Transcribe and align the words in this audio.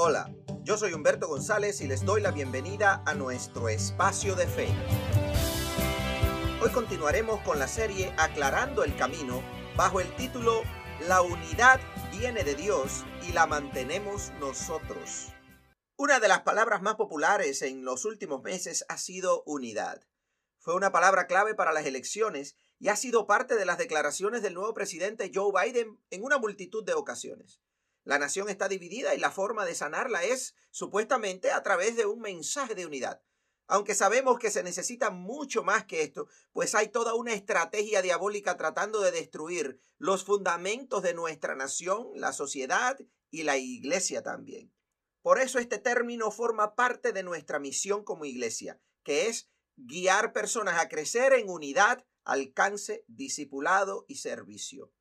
Hola, 0.00 0.32
yo 0.62 0.78
soy 0.78 0.92
Humberto 0.92 1.26
González 1.26 1.80
y 1.80 1.88
les 1.88 2.04
doy 2.04 2.20
la 2.20 2.30
bienvenida 2.30 3.02
a 3.04 3.14
nuestro 3.14 3.68
espacio 3.68 4.36
de 4.36 4.46
fe. 4.46 4.68
Hoy 6.62 6.70
continuaremos 6.70 7.40
con 7.40 7.58
la 7.58 7.66
serie 7.66 8.14
Aclarando 8.16 8.84
el 8.84 8.94
Camino 8.94 9.42
bajo 9.76 10.00
el 10.00 10.14
título 10.14 10.62
La 11.08 11.20
unidad 11.22 11.80
viene 12.12 12.44
de 12.44 12.54
Dios 12.54 13.04
y 13.28 13.32
la 13.32 13.48
mantenemos 13.48 14.30
nosotros. 14.38 15.32
Una 15.96 16.20
de 16.20 16.28
las 16.28 16.42
palabras 16.42 16.80
más 16.80 16.94
populares 16.94 17.62
en 17.62 17.84
los 17.84 18.04
últimos 18.04 18.40
meses 18.44 18.84
ha 18.88 18.98
sido 18.98 19.42
unidad. 19.46 20.00
Fue 20.60 20.76
una 20.76 20.92
palabra 20.92 21.26
clave 21.26 21.56
para 21.56 21.72
las 21.72 21.86
elecciones 21.86 22.54
y 22.78 22.86
ha 22.86 22.94
sido 22.94 23.26
parte 23.26 23.56
de 23.56 23.66
las 23.66 23.78
declaraciones 23.78 24.42
del 24.42 24.54
nuevo 24.54 24.74
presidente 24.74 25.32
Joe 25.34 25.50
Biden 25.52 25.98
en 26.10 26.22
una 26.22 26.38
multitud 26.38 26.84
de 26.84 26.94
ocasiones. 26.94 27.60
La 28.08 28.18
nación 28.18 28.48
está 28.48 28.68
dividida 28.68 29.14
y 29.14 29.18
la 29.18 29.30
forma 29.30 29.66
de 29.66 29.74
sanarla 29.74 30.24
es 30.24 30.54
supuestamente 30.70 31.50
a 31.50 31.62
través 31.62 31.94
de 31.94 32.06
un 32.06 32.20
mensaje 32.20 32.74
de 32.74 32.86
unidad. 32.86 33.20
Aunque 33.66 33.94
sabemos 33.94 34.38
que 34.38 34.50
se 34.50 34.62
necesita 34.62 35.10
mucho 35.10 35.62
más 35.62 35.84
que 35.84 36.00
esto, 36.00 36.26
pues 36.54 36.74
hay 36.74 36.88
toda 36.88 37.12
una 37.12 37.34
estrategia 37.34 38.00
diabólica 38.00 38.56
tratando 38.56 39.02
de 39.02 39.10
destruir 39.10 39.78
los 39.98 40.24
fundamentos 40.24 41.02
de 41.02 41.12
nuestra 41.12 41.54
nación, 41.54 42.08
la 42.14 42.32
sociedad 42.32 42.98
y 43.30 43.42
la 43.42 43.58
iglesia 43.58 44.22
también. 44.22 44.72
Por 45.20 45.38
eso 45.38 45.58
este 45.58 45.76
término 45.76 46.30
forma 46.30 46.74
parte 46.74 47.12
de 47.12 47.22
nuestra 47.22 47.58
misión 47.58 48.04
como 48.04 48.24
iglesia, 48.24 48.80
que 49.02 49.26
es 49.26 49.50
guiar 49.76 50.32
personas 50.32 50.80
a 50.80 50.88
crecer 50.88 51.34
en 51.34 51.50
unidad, 51.50 52.06
alcance, 52.24 53.04
discipulado 53.06 54.06
y 54.08 54.14
servicio. 54.14 54.94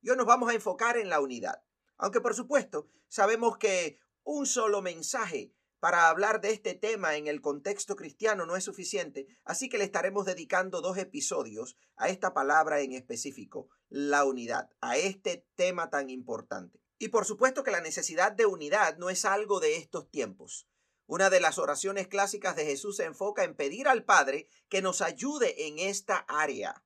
Y 0.00 0.10
hoy 0.10 0.16
nos 0.16 0.26
vamos 0.26 0.48
a 0.48 0.54
enfocar 0.54 0.96
en 0.96 1.08
la 1.08 1.20
unidad. 1.20 1.64
Aunque 2.02 2.20
por 2.20 2.34
supuesto 2.34 2.88
sabemos 3.06 3.58
que 3.58 4.00
un 4.24 4.44
solo 4.44 4.82
mensaje 4.82 5.54
para 5.78 6.08
hablar 6.08 6.40
de 6.40 6.50
este 6.50 6.74
tema 6.74 7.14
en 7.14 7.28
el 7.28 7.40
contexto 7.40 7.94
cristiano 7.94 8.44
no 8.44 8.56
es 8.56 8.64
suficiente, 8.64 9.28
así 9.44 9.68
que 9.68 9.78
le 9.78 9.84
estaremos 9.84 10.26
dedicando 10.26 10.80
dos 10.80 10.98
episodios 10.98 11.76
a 11.94 12.08
esta 12.08 12.34
palabra 12.34 12.80
en 12.80 12.92
específico, 12.92 13.68
la 13.88 14.24
unidad, 14.24 14.68
a 14.80 14.96
este 14.96 15.46
tema 15.54 15.90
tan 15.90 16.10
importante. 16.10 16.82
Y 16.98 17.08
por 17.08 17.24
supuesto 17.24 17.62
que 17.62 17.70
la 17.70 17.80
necesidad 17.80 18.32
de 18.32 18.46
unidad 18.46 18.96
no 18.98 19.08
es 19.08 19.24
algo 19.24 19.60
de 19.60 19.76
estos 19.76 20.10
tiempos. 20.10 20.66
Una 21.06 21.30
de 21.30 21.38
las 21.38 21.58
oraciones 21.58 22.08
clásicas 22.08 22.56
de 22.56 22.64
Jesús 22.64 22.96
se 22.96 23.04
enfoca 23.04 23.44
en 23.44 23.54
pedir 23.54 23.86
al 23.86 24.04
Padre 24.04 24.48
que 24.68 24.82
nos 24.82 25.02
ayude 25.02 25.68
en 25.68 25.78
esta 25.78 26.16
área. 26.26 26.82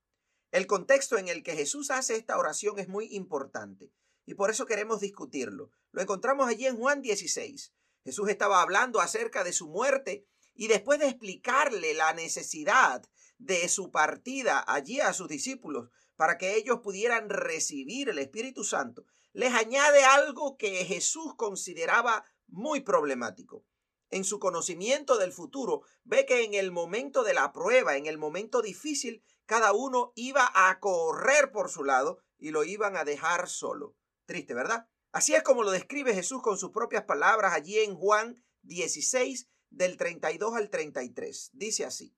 El 0.50 0.66
contexto 0.66 1.16
en 1.16 1.28
el 1.28 1.42
que 1.42 1.56
Jesús 1.56 1.90
hace 1.90 2.16
esta 2.16 2.36
oración 2.36 2.78
es 2.78 2.88
muy 2.88 3.06
importante 3.14 3.94
y 4.26 4.34
por 4.34 4.50
eso 4.50 4.66
queremos 4.66 5.00
discutirlo. 5.00 5.70
Lo 5.92 6.02
encontramos 6.02 6.48
allí 6.48 6.66
en 6.66 6.76
Juan 6.76 7.00
16. 7.00 7.72
Jesús 8.04 8.28
estaba 8.28 8.60
hablando 8.60 9.00
acerca 9.00 9.44
de 9.44 9.52
su 9.52 9.68
muerte 9.68 10.26
y 10.54 10.66
después 10.66 10.98
de 10.98 11.06
explicarle 11.06 11.94
la 11.94 12.12
necesidad 12.12 13.02
de 13.38 13.68
su 13.68 13.90
partida 13.90 14.64
allí 14.66 15.00
a 15.00 15.12
sus 15.12 15.28
discípulos 15.28 15.90
para 16.16 16.38
que 16.38 16.56
ellos 16.56 16.80
pudieran 16.80 17.28
recibir 17.28 18.08
el 18.08 18.18
Espíritu 18.18 18.64
Santo, 18.64 19.04
les 19.32 19.52
añade 19.52 20.02
algo 20.04 20.56
que 20.56 20.84
Jesús 20.84 21.34
consideraba 21.36 22.24
muy 22.48 22.80
problemático. 22.80 23.64
En 24.10 24.24
su 24.24 24.38
conocimiento 24.38 25.18
del 25.18 25.32
futuro, 25.32 25.82
ve 26.04 26.26
que 26.26 26.44
en 26.44 26.54
el 26.54 26.70
momento 26.70 27.22
de 27.22 27.34
la 27.34 27.52
prueba, 27.52 27.96
en 27.96 28.06
el 28.06 28.18
momento 28.18 28.62
difícil, 28.62 29.22
cada 29.44 29.72
uno 29.72 30.12
iba 30.14 30.50
a 30.54 30.78
correr 30.80 31.52
por 31.52 31.70
su 31.70 31.84
lado 31.84 32.18
y 32.38 32.50
lo 32.50 32.64
iban 32.64 32.96
a 32.96 33.04
dejar 33.04 33.48
solo. 33.48 33.94
Triste, 34.26 34.54
¿verdad? 34.54 34.88
Así 35.12 35.34
es 35.34 35.42
como 35.42 35.62
lo 35.62 35.70
describe 35.70 36.12
Jesús 36.12 36.42
con 36.42 36.58
sus 36.58 36.70
propias 36.70 37.04
palabras 37.04 37.54
allí 37.54 37.78
en 37.78 37.94
Juan 37.94 38.44
16 38.62 39.48
del 39.70 39.96
32 39.96 40.54
al 40.54 40.68
33. 40.68 41.50
Dice 41.54 41.84
así, 41.84 42.14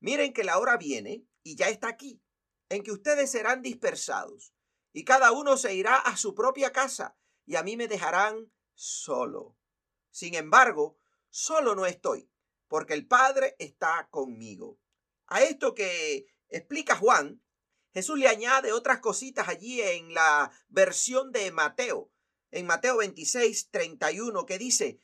miren 0.00 0.32
que 0.32 0.44
la 0.44 0.58
hora 0.58 0.76
viene 0.76 1.24
y 1.42 1.56
ya 1.56 1.68
está 1.68 1.88
aquí, 1.88 2.22
en 2.68 2.82
que 2.82 2.92
ustedes 2.92 3.30
serán 3.30 3.62
dispersados 3.62 4.52
y 4.92 5.04
cada 5.04 5.32
uno 5.32 5.56
se 5.56 5.74
irá 5.74 5.96
a 5.96 6.16
su 6.16 6.34
propia 6.34 6.72
casa 6.72 7.16
y 7.44 7.56
a 7.56 7.62
mí 7.62 7.76
me 7.76 7.88
dejarán 7.88 8.52
solo. 8.74 9.56
Sin 10.10 10.34
embargo, 10.34 10.98
solo 11.30 11.74
no 11.74 11.86
estoy, 11.86 12.30
porque 12.66 12.94
el 12.94 13.06
Padre 13.06 13.54
está 13.58 14.08
conmigo. 14.10 14.80
A 15.26 15.42
esto 15.42 15.74
que 15.74 16.26
explica 16.48 16.96
Juan, 16.96 17.42
Jesús 17.96 18.18
le 18.18 18.28
añade 18.28 18.72
otras 18.72 19.00
cositas 19.00 19.48
allí 19.48 19.80
en 19.80 20.12
la 20.12 20.52
versión 20.68 21.32
de 21.32 21.50
Mateo, 21.50 22.12
en 22.50 22.66
Mateo 22.66 22.98
26, 22.98 23.70
31, 23.70 24.44
que 24.44 24.58
dice, 24.58 25.00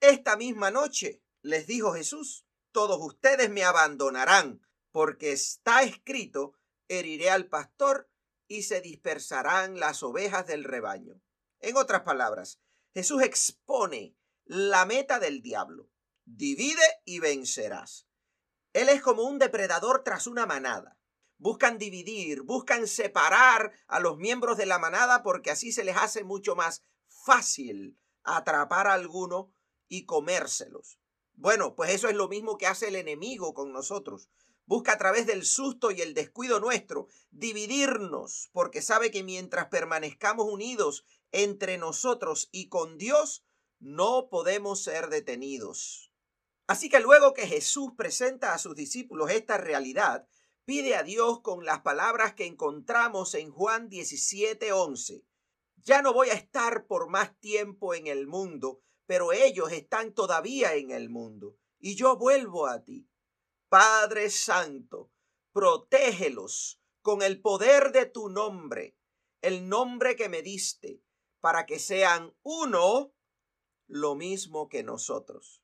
esta 0.00 0.36
misma 0.36 0.72
noche, 0.72 1.22
les 1.42 1.68
dijo 1.68 1.92
Jesús, 1.92 2.44
todos 2.72 2.98
ustedes 3.00 3.48
me 3.48 3.62
abandonarán, 3.62 4.60
porque 4.90 5.30
está 5.30 5.84
escrito, 5.84 6.58
heriré 6.88 7.30
al 7.30 7.46
pastor 7.46 8.10
y 8.48 8.64
se 8.64 8.80
dispersarán 8.80 9.78
las 9.78 10.02
ovejas 10.02 10.44
del 10.44 10.64
rebaño. 10.64 11.22
En 11.60 11.76
otras 11.76 12.02
palabras, 12.02 12.58
Jesús 12.92 13.22
expone 13.22 14.16
la 14.46 14.84
meta 14.84 15.20
del 15.20 15.42
diablo. 15.42 15.92
Divide 16.24 16.82
y 17.04 17.20
vencerás. 17.20 18.08
Él 18.72 18.88
es 18.88 19.00
como 19.00 19.22
un 19.22 19.38
depredador 19.38 20.02
tras 20.02 20.26
una 20.26 20.44
manada 20.44 20.98
buscan 21.42 21.76
dividir, 21.76 22.42
buscan 22.42 22.86
separar 22.86 23.72
a 23.88 23.98
los 23.98 24.16
miembros 24.16 24.56
de 24.56 24.64
la 24.64 24.78
manada 24.78 25.24
porque 25.24 25.50
así 25.50 25.72
se 25.72 25.82
les 25.82 25.96
hace 25.96 26.22
mucho 26.22 26.54
más 26.54 26.84
fácil 27.08 27.98
atrapar 28.22 28.86
a 28.86 28.92
alguno 28.92 29.52
y 29.88 30.06
comérselos. 30.06 31.00
Bueno, 31.34 31.74
pues 31.74 31.90
eso 31.90 32.08
es 32.08 32.14
lo 32.14 32.28
mismo 32.28 32.56
que 32.56 32.68
hace 32.68 32.88
el 32.88 32.94
enemigo 32.94 33.54
con 33.54 33.72
nosotros. 33.72 34.28
Busca 34.66 34.92
a 34.92 34.98
través 34.98 35.26
del 35.26 35.44
susto 35.44 35.90
y 35.90 36.00
el 36.00 36.14
descuido 36.14 36.60
nuestro 36.60 37.08
dividirnos, 37.32 38.48
porque 38.52 38.80
sabe 38.80 39.10
que 39.10 39.24
mientras 39.24 39.66
permanezcamos 39.66 40.46
unidos 40.46 41.04
entre 41.32 41.76
nosotros 41.76 42.50
y 42.52 42.68
con 42.68 42.98
Dios, 42.98 43.44
no 43.80 44.28
podemos 44.30 44.80
ser 44.80 45.08
detenidos. 45.08 46.12
Así 46.68 46.88
que 46.88 47.00
luego 47.00 47.34
que 47.34 47.48
Jesús 47.48 47.90
presenta 47.96 48.54
a 48.54 48.58
sus 48.58 48.76
discípulos 48.76 49.30
esta 49.30 49.58
realidad, 49.58 50.28
pide 50.64 50.94
a 50.94 51.02
Dios 51.02 51.40
con 51.40 51.64
las 51.64 51.80
palabras 51.80 52.34
que 52.34 52.46
encontramos 52.46 53.34
en 53.34 53.50
Juan 53.50 53.88
17:11. 53.88 55.24
Ya 55.76 56.02
no 56.02 56.12
voy 56.12 56.30
a 56.30 56.34
estar 56.34 56.86
por 56.86 57.08
más 57.08 57.38
tiempo 57.40 57.94
en 57.94 58.06
el 58.06 58.26
mundo, 58.26 58.82
pero 59.06 59.32
ellos 59.32 59.72
están 59.72 60.14
todavía 60.14 60.74
en 60.74 60.90
el 60.90 61.08
mundo, 61.10 61.56
y 61.78 61.96
yo 61.96 62.16
vuelvo 62.16 62.66
a 62.66 62.84
ti. 62.84 63.08
Padre 63.68 64.30
Santo, 64.30 65.10
protégelos 65.52 66.80
con 67.00 67.22
el 67.22 67.40
poder 67.40 67.90
de 67.90 68.06
tu 68.06 68.28
nombre, 68.28 68.96
el 69.40 69.68
nombre 69.68 70.14
que 70.14 70.28
me 70.28 70.42
diste, 70.42 71.02
para 71.40 71.66
que 71.66 71.80
sean 71.80 72.32
uno 72.42 73.12
lo 73.88 74.14
mismo 74.14 74.68
que 74.68 74.84
nosotros. 74.84 75.61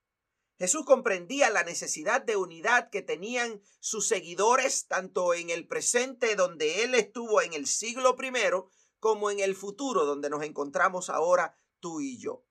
Jesús 0.59 0.85
comprendía 0.85 1.51
la 1.51 1.63
necesidad 1.63 2.21
de 2.21 2.37
unidad 2.37 2.91
que 2.91 3.01
tenían 3.01 3.63
sus 3.79 4.09
seguidores 4.09 4.89
tanto 4.89 5.33
en 5.33 5.51
el 5.51 5.69
presente 5.69 6.35
donde 6.35 6.83
Él 6.83 6.97
estuvo 6.97 7.41
en 7.41 7.53
el 7.55 7.69
siglo 7.69 8.17
primero 8.17 8.69
como 8.99 9.31
en 9.31 9.39
el 9.39 9.55
futuro 9.55 10.05
donde 10.05 10.31
nos 10.31 10.43
encontramos 10.43 11.11
ahora 11.11 11.57
tú 11.79 12.01
y 12.01 12.19
yo. 12.19 12.45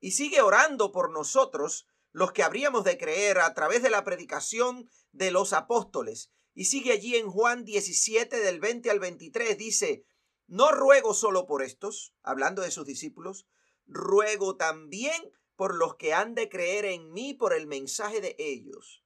Y 0.00 0.12
sigue 0.12 0.40
orando 0.40 0.92
por 0.92 1.10
nosotros, 1.10 1.86
los 2.10 2.32
que 2.32 2.42
habríamos 2.42 2.84
de 2.84 2.96
creer 2.96 3.38
a 3.38 3.52
través 3.52 3.82
de 3.82 3.90
la 3.90 4.02
predicación 4.02 4.88
de 5.12 5.30
los 5.30 5.52
apóstoles. 5.52 6.32
Y 6.54 6.64
sigue 6.64 6.92
allí 6.92 7.16
en 7.16 7.30
Juan 7.30 7.64
17 7.64 8.40
del 8.40 8.60
20 8.60 8.90
al 8.90 8.98
23, 8.98 9.58
dice, 9.58 10.06
no 10.46 10.72
ruego 10.72 11.12
solo 11.14 11.46
por 11.46 11.62
estos, 11.62 12.14
hablando 12.22 12.62
de 12.62 12.70
sus 12.70 12.86
discípulos, 12.86 13.46
ruego 13.86 14.56
también 14.56 15.32
por 15.56 15.74
los 15.74 15.96
que 15.96 16.14
han 16.14 16.34
de 16.34 16.48
creer 16.48 16.84
en 16.84 17.12
mí 17.12 17.34
por 17.34 17.52
el 17.52 17.66
mensaje 17.66 18.20
de 18.20 18.34
ellos, 18.38 19.02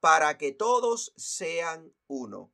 para 0.00 0.38
que 0.38 0.52
todos 0.52 1.12
sean 1.16 1.94
uno. 2.06 2.52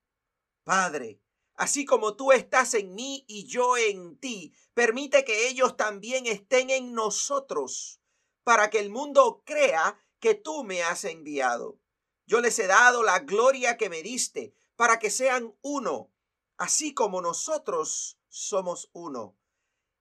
Padre, 0.64 1.20
así 1.55 1.85
como 1.85 2.17
tú 2.17 2.32
estás 2.32 2.75
en 2.75 2.94
mí 2.94 3.25
y 3.26 3.46
yo 3.46 3.76
en 3.76 4.19
ti, 4.19 4.52
permite 4.75 5.25
que 5.25 5.49
ellos 5.49 5.76
también 5.76 6.26
estén 6.26 6.70
en 6.70 6.93
nosotros, 6.93 8.00
para 8.44 8.70
que 8.70 8.81
el 8.81 8.90
mundo 8.90 9.43
crea 9.44 9.99
que 10.20 10.35
tú 10.35 10.64
me 10.64 10.82
has 10.82 11.05
enviado. 11.05 11.79
Yo 12.26 12.40
les 12.40 12.58
he 12.58 12.67
dado 12.67 13.02
la 13.02 13.20
gloria 13.20 13.76
que 13.76 13.88
me 13.88 14.02
diste, 14.02 14.55
para 14.76 14.99
que 14.99 15.11
sean 15.11 15.56
uno, 15.62 16.12
así 16.56 16.93
como 16.93 17.23
nosotros 17.23 18.19
somos 18.29 18.90
uno. 18.93 19.37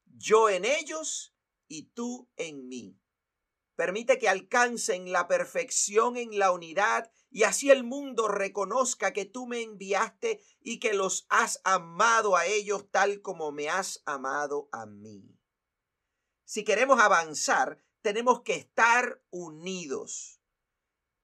Yo 0.05 0.49
en 0.49 0.65
ellos 0.65 1.33
y 1.67 1.83
tú 1.83 2.29
en 2.35 2.67
mí 2.67 2.97
Permite 3.77 4.17
que 4.17 4.27
alcancen 4.27 5.11
la 5.11 5.27
perfección 5.27 6.17
en 6.17 6.39
la 6.39 6.51
unidad 6.51 7.11
y 7.29 7.43
así 7.43 7.69
el 7.69 7.83
mundo 7.83 8.27
reconozca 8.27 9.13
que 9.13 9.25
tú 9.25 9.45
me 9.45 9.61
enviaste 9.61 10.41
y 10.59 10.79
que 10.79 10.95
los 10.95 11.27
has 11.29 11.61
amado 11.63 12.35
a 12.35 12.47
ellos 12.47 12.89
tal 12.89 13.21
como 13.21 13.51
me 13.51 13.69
has 13.69 14.01
amado 14.07 14.67
a 14.71 14.87
mí. 14.87 15.37
Si 16.43 16.63
queremos 16.63 16.99
avanzar, 16.99 17.79
tenemos 18.01 18.41
que 18.41 18.55
estar 18.55 19.21
unidos. 19.29 20.41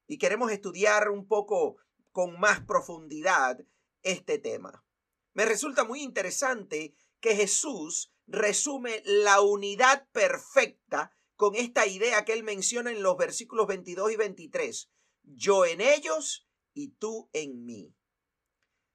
Y 0.05 0.19
queremos 0.19 0.51
estudiar 0.51 1.09
un 1.09 1.27
poco 1.27 1.77
con 2.11 2.39
más 2.39 2.59
profundidad 2.61 3.65
este 4.03 4.37
tema. 4.37 4.85
Me 5.33 5.45
resulta 5.45 5.85
muy 5.85 6.03
interesante 6.03 6.95
que 7.19 7.35
Jesús 7.35 8.13
resume 8.27 9.01
la 9.05 9.41
unidad 9.41 10.07
perfecta 10.11 11.17
con 11.35 11.55
esta 11.55 11.87
idea 11.87 12.25
que 12.25 12.33
él 12.33 12.43
menciona 12.43 12.91
en 12.91 13.03
los 13.03 13.17
versículos 13.17 13.67
22 13.67 14.11
y 14.11 14.15
23. 14.15 14.89
Yo 15.23 15.65
en 15.65 15.81
ellos 15.81 16.47
y 16.73 16.89
tú 16.89 17.29
en 17.33 17.65
mí. 17.65 17.95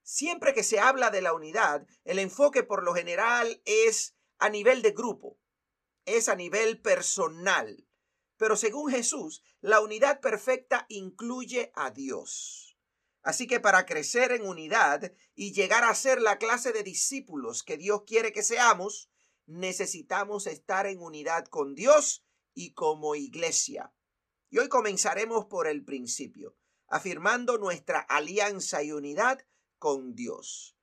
Siempre 0.02 0.55
que 0.55 0.62
se 0.62 0.81
habla 0.81 1.11
de 1.11 1.20
la 1.20 1.35
unidad, 1.35 1.87
el 2.05 2.19
enfoque 2.19 2.62
por 2.62 2.82
lo 2.82 2.94
general 2.94 3.61
es 3.64 4.17
a 4.38 4.49
nivel 4.49 4.82
de 4.82 4.93
grupo, 4.93 5.38
es 6.06 6.29
a 6.29 6.35
nivel 6.35 6.81
personal. 6.81 7.87
Pero 8.37 8.56
según 8.56 8.91
Jesús, 8.91 9.43
la 9.61 9.81
unidad 9.81 10.20
perfecta 10.20 10.87
incluye 10.88 11.73
a 11.75 11.91
Dios. 11.91 12.79
Así 13.23 13.46
que 13.46 13.61
para 13.61 13.84
crecer 13.84 14.32
en 14.32 14.46
unidad 14.46 15.12
y 15.34 15.52
llegar 15.52 15.84
a 15.84 15.94
ser 15.94 16.23
la 16.23 16.38
clase 16.38 16.73
de 16.73 16.84
discípulos 16.84 17.62
que 17.62 17.76
Dios 17.76 18.05
quiere 18.06 18.32
que 18.32 18.43
seamos, 18.43 19.11
necesitamos 19.44 20.46
estar 20.46 20.87
en 20.87 21.00
unidad 21.00 21.44
con 21.46 21.75
Dios 21.75 22.25
y 22.58 22.72
como 22.72 23.14
iglesia. 23.14 23.94
Y 24.50 24.58
hoy 24.58 24.69
comenzaremos 24.69 25.46
por 25.46 25.69
el 25.69 25.84
principio, 25.84 26.56
afirmando 26.88 27.56
nuestra 27.56 28.00
alianza 28.00 28.82
y 28.82 28.90
unidad 28.90 29.46
con 29.78 30.16
Dios. 30.16 30.76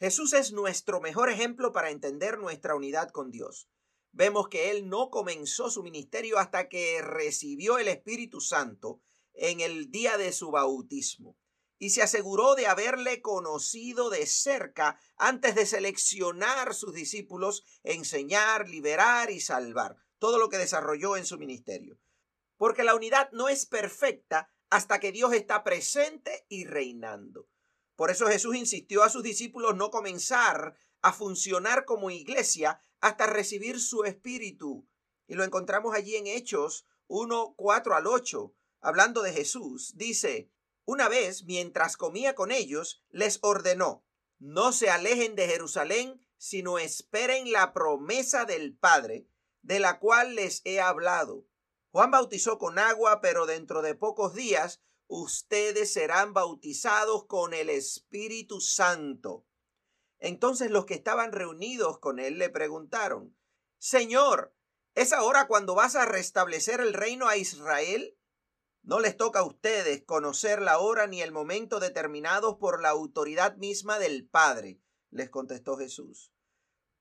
Jesús 0.00 0.32
es 0.32 0.50
nuestro 0.50 1.00
mejor 1.00 1.30
ejemplo 1.30 1.70
para 1.70 1.90
entender 1.90 2.38
nuestra 2.38 2.74
unidad 2.74 3.10
con 3.10 3.30
Dios. 3.30 3.70
Vemos 4.10 4.48
que 4.48 4.72
Él 4.72 4.88
no 4.88 5.10
comenzó 5.10 5.70
su 5.70 5.84
ministerio 5.84 6.38
hasta 6.38 6.68
que 6.68 7.00
recibió 7.02 7.78
el 7.78 7.86
Espíritu 7.86 8.40
Santo 8.40 9.00
en 9.32 9.60
el 9.60 9.92
día 9.92 10.18
de 10.18 10.32
su 10.32 10.50
bautismo 10.50 11.38
y 11.78 11.90
se 11.90 12.02
aseguró 12.02 12.56
de 12.56 12.66
haberle 12.66 13.22
conocido 13.22 14.10
de 14.10 14.26
cerca 14.26 14.98
antes 15.16 15.54
de 15.54 15.66
seleccionar 15.66 16.74
sus 16.74 16.92
discípulos, 16.94 17.64
enseñar, 17.84 18.68
liberar 18.68 19.30
y 19.30 19.38
salvar, 19.38 20.01
todo 20.22 20.38
lo 20.38 20.48
que 20.48 20.56
desarrolló 20.56 21.16
en 21.16 21.26
su 21.26 21.36
ministerio. 21.36 21.98
Porque 22.56 22.84
la 22.84 22.94
unidad 22.94 23.28
no 23.32 23.48
es 23.48 23.66
perfecta 23.66 24.48
hasta 24.70 25.00
que 25.00 25.10
Dios 25.10 25.32
está 25.32 25.64
presente 25.64 26.46
y 26.48 26.64
reinando. 26.64 27.48
Por 27.96 28.08
eso 28.12 28.28
Jesús 28.28 28.54
insistió 28.54 29.02
a 29.02 29.08
sus 29.08 29.24
discípulos 29.24 29.74
no 29.74 29.90
comenzar 29.90 30.76
a 31.00 31.12
funcionar 31.12 31.84
como 31.84 32.12
iglesia 32.12 32.80
hasta 33.00 33.26
recibir 33.26 33.80
su 33.80 34.04
espíritu. 34.04 34.88
Y 35.26 35.34
lo 35.34 35.42
encontramos 35.42 35.92
allí 35.92 36.14
en 36.14 36.28
Hechos 36.28 36.86
1, 37.08 37.54
4 37.56 37.96
al 37.96 38.06
8, 38.06 38.54
hablando 38.80 39.22
de 39.22 39.32
Jesús. 39.32 39.96
Dice, 39.96 40.52
una 40.84 41.08
vez, 41.08 41.46
mientras 41.46 41.96
comía 41.96 42.36
con 42.36 42.52
ellos, 42.52 43.02
les 43.10 43.40
ordenó, 43.42 44.04
no 44.38 44.70
se 44.70 44.88
alejen 44.88 45.34
de 45.34 45.48
Jerusalén, 45.48 46.20
sino 46.38 46.78
esperen 46.78 47.50
la 47.50 47.72
promesa 47.72 48.44
del 48.44 48.76
Padre, 48.76 49.26
de 49.62 49.80
la 49.80 49.98
cual 49.98 50.34
les 50.34 50.60
he 50.64 50.80
hablado. 50.80 51.46
Juan 51.90 52.10
bautizó 52.10 52.58
con 52.58 52.78
agua, 52.78 53.20
pero 53.20 53.46
dentro 53.46 53.82
de 53.82 53.94
pocos 53.94 54.34
días 54.34 54.82
ustedes 55.06 55.92
serán 55.92 56.32
bautizados 56.32 57.26
con 57.26 57.54
el 57.54 57.70
Espíritu 57.70 58.60
Santo. 58.60 59.46
Entonces 60.18 60.70
los 60.70 60.86
que 60.86 60.94
estaban 60.94 61.32
reunidos 61.32 61.98
con 61.98 62.18
él 62.18 62.38
le 62.38 62.48
preguntaron, 62.48 63.36
Señor, 63.78 64.54
¿es 64.94 65.12
ahora 65.12 65.48
cuando 65.48 65.74
vas 65.74 65.96
a 65.96 66.06
restablecer 66.06 66.80
el 66.80 66.94
reino 66.94 67.28
a 67.28 67.36
Israel? 67.36 68.16
No 68.82 69.00
les 69.00 69.16
toca 69.16 69.40
a 69.40 69.44
ustedes 69.44 70.02
conocer 70.02 70.62
la 70.62 70.78
hora 70.78 71.06
ni 71.06 71.22
el 71.22 71.30
momento 71.30 71.78
determinados 71.78 72.56
por 72.56 72.80
la 72.80 72.88
autoridad 72.88 73.56
misma 73.56 73.98
del 73.98 74.26
Padre, 74.26 74.80
les 75.10 75.28
contestó 75.28 75.76
Jesús. 75.76 76.31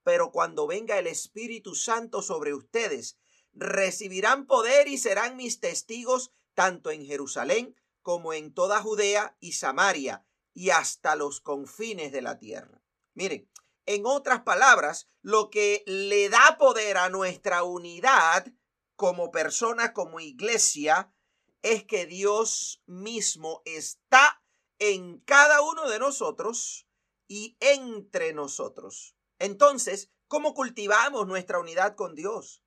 Pero 0.03 0.31
cuando 0.31 0.67
venga 0.67 0.97
el 0.97 1.07
Espíritu 1.07 1.75
Santo 1.75 2.21
sobre 2.21 2.53
ustedes, 2.53 3.17
recibirán 3.53 4.47
poder 4.47 4.87
y 4.87 4.97
serán 4.97 5.35
mis 5.35 5.59
testigos 5.59 6.31
tanto 6.53 6.91
en 6.91 7.05
Jerusalén 7.05 7.75
como 8.01 8.33
en 8.33 8.53
toda 8.53 8.81
Judea 8.81 9.37
y 9.39 9.53
Samaria 9.53 10.25
y 10.53 10.71
hasta 10.71 11.15
los 11.15 11.41
confines 11.41 12.11
de 12.11 12.21
la 12.21 12.39
tierra. 12.39 12.81
Miren, 13.13 13.49
en 13.85 14.05
otras 14.05 14.41
palabras, 14.41 15.09
lo 15.21 15.49
que 15.49 15.83
le 15.85 16.29
da 16.29 16.57
poder 16.57 16.97
a 16.97 17.09
nuestra 17.09 17.63
unidad 17.63 18.47
como 18.95 19.31
persona, 19.31 19.93
como 19.93 20.19
iglesia, 20.19 21.13
es 21.61 21.83
que 21.83 22.05
Dios 22.05 22.81
mismo 22.85 23.61
está 23.65 24.43
en 24.79 25.19
cada 25.19 25.61
uno 25.61 25.89
de 25.89 25.99
nosotros 25.99 26.87
y 27.27 27.55
entre 27.59 28.33
nosotros. 28.33 29.15
Entonces, 29.41 30.11
¿cómo 30.27 30.53
cultivamos 30.53 31.25
nuestra 31.25 31.59
unidad 31.59 31.95
con 31.95 32.13
Dios? 32.13 32.61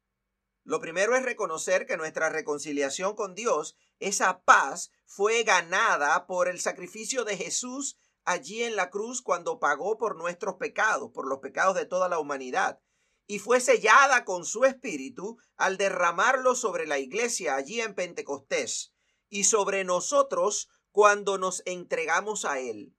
Lo 0.64 0.80
primero 0.80 1.14
es 1.14 1.22
reconocer 1.22 1.86
que 1.86 1.96
nuestra 1.96 2.30
reconciliación 2.30 3.14
con 3.14 3.36
Dios, 3.36 3.76
esa 4.00 4.42
paz, 4.42 4.90
fue 5.06 5.44
ganada 5.44 6.26
por 6.26 6.48
el 6.48 6.60
sacrificio 6.60 7.24
de 7.24 7.36
Jesús 7.36 7.96
allí 8.24 8.64
en 8.64 8.74
la 8.74 8.90
cruz 8.90 9.22
cuando 9.22 9.60
pagó 9.60 9.98
por 9.98 10.16
nuestros 10.16 10.56
pecados, 10.56 11.12
por 11.12 11.28
los 11.28 11.38
pecados 11.38 11.76
de 11.76 11.86
toda 11.86 12.08
la 12.08 12.18
humanidad, 12.18 12.80
y 13.28 13.38
fue 13.38 13.60
sellada 13.60 14.24
con 14.24 14.44
su 14.44 14.64
espíritu 14.64 15.38
al 15.56 15.76
derramarlo 15.76 16.56
sobre 16.56 16.88
la 16.88 16.98
iglesia 16.98 17.54
allí 17.54 17.82
en 17.82 17.94
Pentecostés 17.94 18.92
y 19.28 19.44
sobre 19.44 19.84
nosotros 19.84 20.68
cuando 20.90 21.38
nos 21.38 21.62
entregamos 21.66 22.44
a 22.44 22.58
Él. 22.58 22.96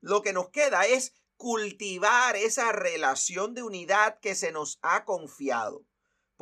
Lo 0.00 0.22
que 0.22 0.32
nos 0.32 0.48
queda 0.48 0.86
es 0.86 1.14
cultivar 1.42 2.36
esa 2.36 2.70
relación 2.70 3.52
de 3.52 3.64
unidad 3.64 4.20
que 4.20 4.36
se 4.36 4.52
nos 4.52 4.78
ha 4.80 5.04
confiado 5.04 5.84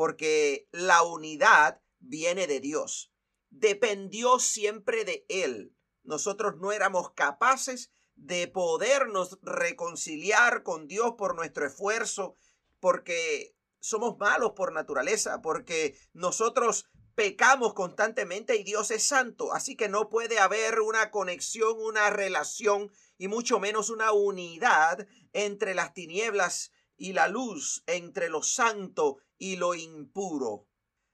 porque 0.01 0.67
la 0.73 1.03
unidad 1.03 1.83
viene 1.99 2.47
de 2.47 2.61
Dios. 2.61 3.13
Dependió 3.51 4.39
siempre 4.39 5.05
de 5.05 5.27
Él. 5.29 5.75
Nosotros 6.05 6.57
no 6.59 6.73
éramos 6.73 7.13
capaces 7.13 7.93
de 8.15 8.49
podernos 8.49 9.39
reconciliar 9.43 10.63
con 10.63 10.87
Dios 10.87 11.17
por 11.19 11.35
nuestro 11.35 11.67
esfuerzo, 11.67 12.37
porque 12.79 13.55
somos 13.79 14.17
malos 14.19 14.53
por 14.53 14.73
naturaleza, 14.73 15.43
porque 15.43 15.99
nosotros 16.15 16.87
pecamos 17.21 17.75
constantemente 17.75 18.57
y 18.57 18.63
Dios 18.63 18.91
es 18.91 19.03
santo, 19.07 19.53
así 19.53 19.77
que 19.77 19.91
no 19.91 20.09
puede 20.09 20.39
haber 20.39 20.81
una 20.81 21.11
conexión, 21.11 21.75
una 21.79 22.09
relación 22.09 22.91
y 23.19 23.29
mucho 23.29 23.61
menos 23.61 23.91
una 23.91 24.13
unidad 24.13 25.07
entre 25.35 25.75
las 25.75 25.93
tinieblas 25.93 26.73
y 26.97 27.13
la 27.13 27.29
luz, 27.29 27.83
entre 27.87 28.31
lo 28.31 28.43
santo 28.43 29.19
y 29.37 29.57
lo 29.57 29.75
impuro. 29.75 30.67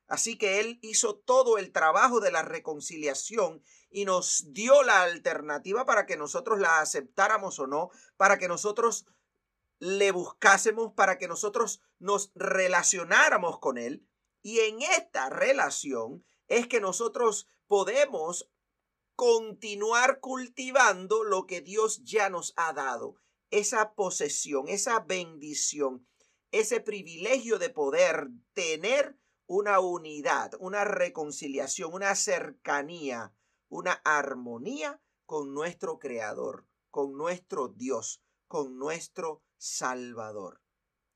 Así 0.07 0.39
que 0.39 0.61
Él 0.61 0.79
hizo 0.81 1.17
todo 1.17 1.59
el 1.59 1.73
trabajo 1.73 2.21
de 2.21 2.31
la 2.31 2.43
reconciliación 2.43 3.61
y 3.91 4.05
nos 4.05 4.53
dio 4.53 4.85
la 4.85 5.03
alternativa 5.03 5.87
para 5.87 6.07
que 6.07 6.17
nosotros 6.17 6.61
la 6.61 6.79
aceptáramos 6.79 7.59
o 7.59 7.67
no, 7.67 7.91
para 8.17 8.39
que 8.39 8.47
nosotros 8.47 9.07
le 9.81 10.13
buscásemos, 10.13 10.93
para 10.93 11.19
que 11.19 11.27
nosotros 11.27 11.81
nos 11.99 12.31
relacionáramos 12.37 13.59
con 13.59 13.77
Él. 13.77 14.07
Y 14.47 14.61
en 14.61 14.81
esta 14.81 15.29
relación 15.29 16.25
es 16.47 16.69
que 16.69 16.81
nosotros 16.81 17.49
podemos 17.67 18.49
continuar 19.17 20.21
cultivando 20.21 21.25
lo 21.25 21.47
que 21.47 21.61
Dios 21.61 22.05
ya 22.05 22.31
nos 22.31 22.53
ha 22.55 22.73
dado, 22.73 23.17
esa 23.50 23.95
posesión, 23.95 24.69
esa 24.69 25.00
bendición 25.00 26.07
ese 26.53 26.81
privilegio 26.81 27.59
de 27.59 27.71
poder 27.71 28.29
tener 28.55 29.19
una 29.47 29.81
unidad, 29.81 30.53
una 30.61 30.85
reconciliación, 30.85 31.93
una 31.93 32.15
cercanía, 32.15 33.35
una 33.69 33.95
armonía 34.05 35.00
con 35.25 35.55
nuestro 35.55 35.99
Creador, 35.99 36.69
con 36.91 37.17
nuestro 37.17 37.67
Dios, 37.67 38.23
con 38.47 38.79
nuestro 38.79 39.43
Salvador. 39.57 40.62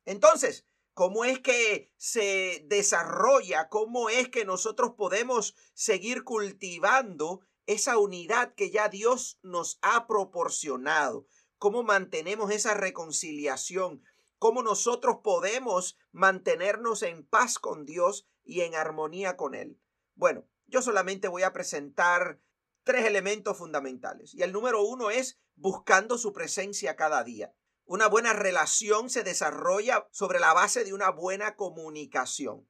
Entonces, 0.04 0.66
¿cómo 0.94 1.24
es 1.24 1.40
que 1.40 1.92
se 1.96 2.64
desarrolla? 2.68 3.68
¿Cómo 3.68 4.10
es 4.10 4.28
que 4.28 4.44
nosotros 4.44 4.92
podemos 4.96 5.54
seguir 5.74 6.24
cultivando 6.24 7.40
esa 7.66 7.98
unidad 7.98 8.54
que 8.54 8.70
ya 8.70 8.88
Dios 8.88 9.38
nos 9.42 9.78
ha 9.82 10.06
proporcionado? 10.06 11.26
¿Cómo 11.58 11.82
mantenemos 11.82 12.50
esa 12.50 12.74
reconciliación? 12.74 14.02
cómo 14.40 14.62
nosotros 14.62 15.18
podemos 15.22 15.98
mantenernos 16.12 17.02
en 17.02 17.26
paz 17.26 17.58
con 17.58 17.84
Dios 17.84 18.26
y 18.42 18.62
en 18.62 18.74
armonía 18.74 19.36
con 19.36 19.54
Él. 19.54 19.78
Bueno, 20.14 20.46
yo 20.66 20.80
solamente 20.80 21.28
voy 21.28 21.42
a 21.42 21.52
presentar 21.52 22.40
tres 22.82 23.04
elementos 23.04 23.58
fundamentales. 23.58 24.34
Y 24.34 24.42
el 24.42 24.52
número 24.52 24.82
uno 24.82 25.10
es 25.10 25.38
buscando 25.56 26.16
su 26.16 26.32
presencia 26.32 26.96
cada 26.96 27.22
día. 27.22 27.54
Una 27.90 28.06
buena 28.06 28.32
relación 28.32 29.10
se 29.10 29.24
desarrolla 29.24 30.06
sobre 30.12 30.38
la 30.38 30.52
base 30.52 30.84
de 30.84 30.94
una 30.94 31.10
buena 31.10 31.56
comunicación. 31.56 32.68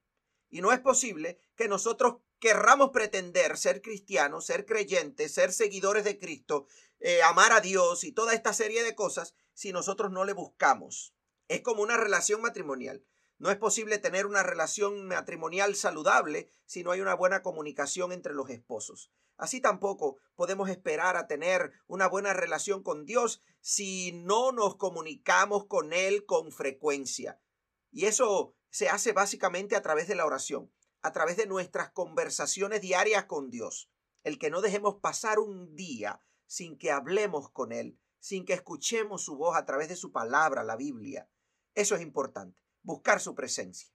Y 0.48 0.62
no 0.62 0.72
es 0.72 0.80
posible 0.80 1.38
que 1.56 1.68
nosotros 1.68 2.22
querramos 2.38 2.88
pretender 2.88 3.58
ser 3.58 3.82
cristianos, 3.82 4.46
ser 4.46 4.64
creyentes, 4.64 5.34
ser 5.34 5.52
seguidores 5.52 6.04
de 6.04 6.18
Cristo, 6.18 6.68
eh, 7.00 7.20
amar 7.22 7.52
a 7.52 7.60
Dios 7.60 8.02
y 8.04 8.12
toda 8.12 8.32
esta 8.32 8.54
serie 8.54 8.82
de 8.82 8.94
cosas 8.94 9.34
si 9.52 9.72
nosotros 9.72 10.10
no 10.10 10.24
le 10.24 10.32
buscamos. 10.32 11.14
Es 11.48 11.60
como 11.60 11.82
una 11.82 11.98
relación 11.98 12.40
matrimonial. 12.40 13.04
No 13.40 13.50
es 13.50 13.56
posible 13.56 13.96
tener 13.96 14.26
una 14.26 14.42
relación 14.42 15.06
matrimonial 15.06 15.74
saludable 15.74 16.50
si 16.66 16.82
no 16.82 16.90
hay 16.90 17.00
una 17.00 17.14
buena 17.14 17.42
comunicación 17.42 18.12
entre 18.12 18.34
los 18.34 18.50
esposos. 18.50 19.10
Así 19.38 19.62
tampoco 19.62 20.18
podemos 20.34 20.68
esperar 20.68 21.16
a 21.16 21.26
tener 21.26 21.72
una 21.86 22.06
buena 22.06 22.34
relación 22.34 22.82
con 22.82 23.06
Dios 23.06 23.40
si 23.62 24.12
no 24.12 24.52
nos 24.52 24.76
comunicamos 24.76 25.64
con 25.64 25.94
Él 25.94 26.26
con 26.26 26.52
frecuencia. 26.52 27.40
Y 27.90 28.04
eso 28.04 28.52
se 28.68 28.90
hace 28.90 29.14
básicamente 29.14 29.74
a 29.74 29.80
través 29.80 30.06
de 30.06 30.16
la 30.16 30.26
oración, 30.26 30.70
a 31.00 31.12
través 31.12 31.38
de 31.38 31.46
nuestras 31.46 31.90
conversaciones 31.92 32.82
diarias 32.82 33.24
con 33.24 33.48
Dios. 33.48 33.90
El 34.22 34.38
que 34.38 34.50
no 34.50 34.60
dejemos 34.60 34.96
pasar 34.96 35.38
un 35.38 35.74
día 35.74 36.20
sin 36.44 36.76
que 36.76 36.90
hablemos 36.90 37.48
con 37.48 37.72
Él, 37.72 37.98
sin 38.18 38.44
que 38.44 38.52
escuchemos 38.52 39.24
su 39.24 39.38
voz 39.38 39.56
a 39.56 39.64
través 39.64 39.88
de 39.88 39.96
su 39.96 40.12
palabra, 40.12 40.62
la 40.62 40.76
Biblia. 40.76 41.30
Eso 41.74 41.94
es 41.94 42.02
importante, 42.02 42.60
buscar 42.82 43.20
su 43.20 43.34
presencia 43.34 43.92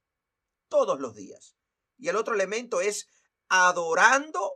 todos 0.68 1.00
los 1.00 1.16
días. 1.16 1.56
Y 1.98 2.10
el 2.10 2.16
otro 2.16 2.34
elemento 2.34 2.82
es 2.82 3.08
adorando 3.48 4.54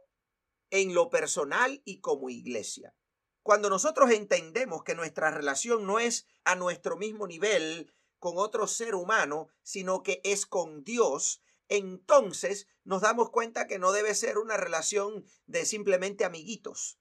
en 0.69 0.93
lo 0.93 1.09
personal 1.09 1.81
y 1.85 1.99
como 1.99 2.29
iglesia. 2.29 2.95
Cuando 3.41 3.69
nosotros 3.69 4.11
entendemos 4.11 4.83
que 4.83 4.95
nuestra 4.95 5.31
relación 5.31 5.87
no 5.87 5.99
es 5.99 6.27
a 6.43 6.55
nuestro 6.55 6.97
mismo 6.97 7.25
nivel 7.25 7.93
con 8.19 8.37
otro 8.37 8.67
ser 8.67 8.95
humano, 8.95 9.47
sino 9.63 10.03
que 10.03 10.21
es 10.23 10.45
con 10.45 10.83
Dios, 10.83 11.41
entonces 11.69 12.67
nos 12.83 13.01
damos 13.01 13.29
cuenta 13.29 13.67
que 13.67 13.79
no 13.79 13.91
debe 13.91 14.13
ser 14.13 14.37
una 14.37 14.57
relación 14.57 15.25
de 15.45 15.65
simplemente 15.65 16.25
amiguitos. 16.25 16.99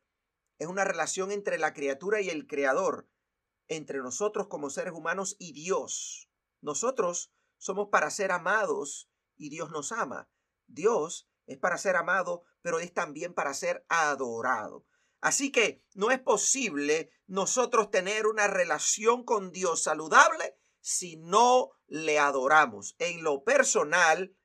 Es 0.59 0.69
una 0.69 0.85
relación 0.85 1.33
entre 1.33 1.59
la 1.59 1.73
criatura 1.73 2.21
y 2.21 2.31
el 2.31 2.47
creador, 2.47 3.09
entre 3.69 3.99
nosotros 3.99 4.47
como 4.49 4.71
seres 4.71 4.93
humanos 4.93 5.37
y 5.39 5.53
Dios. 5.53 6.28
Nosotros 6.61 7.33
somos 7.57 7.89
para 7.89 8.11
ser 8.11 8.33
amados 8.33 9.11
y 9.37 9.51
Dios 9.51 9.71
nos 9.71 9.93
ama. 9.93 10.31
Dios 10.67 11.29
es 11.47 11.59
para 11.59 11.79
ser 11.79 11.97
amado, 11.97 12.45
pero 12.63 12.79
es 12.79 12.93
también 12.93 13.35
para 13.35 13.55
ser 13.55 13.85
adorado. 13.89 14.85
Así 15.21 15.51
que 15.51 15.85
no 15.95 16.11
es 16.11 16.21
posible 16.21 17.11
nosotros 17.27 17.91
tener 17.91 18.27
una 18.27 18.47
relación 18.47 19.25
con 19.25 19.51
Dios 19.51 19.83
saludable 19.83 20.57
si 20.81 21.17
no 21.17 21.71
le 21.87 22.19
adoramos 22.19 22.95
en 22.99 23.25
lo 23.25 23.43
personal 23.43 24.37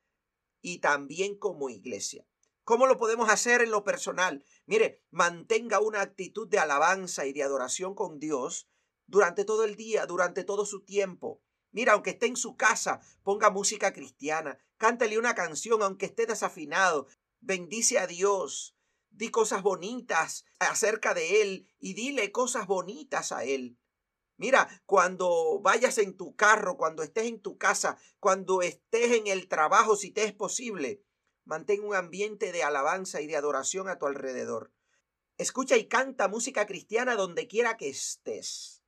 y 0.62 0.79
también 0.79 1.38
como 1.38 1.70
iglesia. 1.70 2.25
¿Cómo 2.63 2.88
lo 2.88 2.98
podemos 2.98 3.29
hacer 3.29 3.62
en 3.62 3.72
lo 3.72 3.84
personal? 3.84 4.43
Mire, 4.65 5.03
mantenga 5.12 5.82
una 5.82 6.01
actitud 6.01 6.48
de 6.48 6.60
alabanza 6.60 7.25
y 7.25 7.34
de 7.34 7.43
adoración 7.43 7.93
con 7.93 8.20
Dios 8.20 8.70
durante 9.05 9.43
todo 9.43 9.65
el 9.65 9.75
día, 9.75 10.05
durante 10.05 10.46
todo 10.46 10.65
su 10.65 10.84
tiempo. 10.84 11.43
Mira, 11.74 11.94
aunque 11.94 12.12
esté 12.12 12.27
en 12.27 12.38
su 12.38 12.56
casa, 12.56 13.01
ponga 13.24 13.50
música 13.50 13.92
cristiana, 13.94 14.60
cántele 14.77 15.18
una 15.18 15.34
canción 15.34 15.82
aunque 15.82 16.06
esté 16.06 16.27
desafinado, 16.27 17.08
bendice 17.42 17.98
a 17.98 18.06
Dios, 18.06 18.77
di 19.10 19.30
cosas 19.30 19.63
bonitas 19.63 20.46
acerca 20.60 21.15
de 21.15 21.42
Él 21.42 21.68
y 21.80 21.96
dile 21.96 22.32
cosas 22.32 22.68
bonitas 22.68 23.32
a 23.32 23.44
Él. 23.44 23.80
Mira, 24.38 24.84
cuando 24.86 25.60
vayas 25.62 25.98
en 25.98 26.15
tu 26.15 26.36
carro, 26.36 26.77
cuando 26.77 27.01
estés 27.01 27.25
en 27.25 27.42
tu 27.42 27.58
casa, 27.58 27.98
cuando 28.20 28.62
estés 28.62 29.12
en 29.12 29.27
el 29.27 29.48
trabajo, 29.48 29.96
si 29.96 30.12
te 30.12 30.24
es 30.24 30.34
posible, 30.34 31.03
mantén 31.44 31.84
un 31.84 31.96
ambiente 31.96 32.51
de 32.51 32.63
alabanza 32.63 33.20
y 33.22 33.27
de 33.27 33.36
adoración 33.36 33.89
a 33.89 33.98
tu 33.98 34.06
alrededor. 34.06 34.72
Escucha 35.38 35.75
y 35.77 35.88
canta 35.88 36.27
música 36.27 36.68
cristiana 36.68 37.15
donde 37.15 37.48
quiera 37.48 37.77
que 37.77 37.89
estés. 37.89 38.84